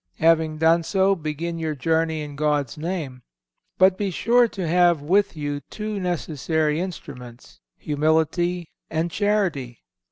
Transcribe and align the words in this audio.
Having 0.17 0.57
done 0.57 0.81
so 0.81 1.15
begin 1.15 1.59
your 1.59 1.75
journey 1.75 2.21
in 2.23 2.35
God's 2.35 2.75
name; 2.75 3.21
but 3.77 3.99
be 3.99 4.09
sure 4.09 4.47
to 4.47 4.67
have 4.67 4.99
with 4.99 5.37
you 5.37 5.59
two 5.69 5.99
necessary 5.99 6.79
instruments, 6.79 7.59
Humility 7.77 8.71
and 8.89 9.11
Charity. 9.11 9.83